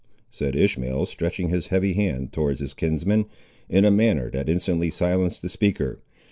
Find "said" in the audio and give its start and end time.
0.31-0.55